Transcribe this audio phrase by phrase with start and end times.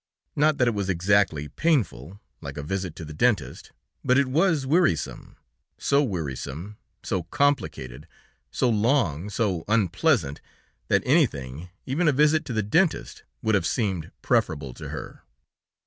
[0.35, 3.71] Not that it was exactly painful, like a visit to the dentist,
[4.03, 5.37] but it was wearisome,
[5.77, 8.07] so wearisome, so complicated,
[8.49, 10.41] so long, so unpleasant,
[10.87, 15.21] that anything, even a visit to the dentist would have seemed preferable to her.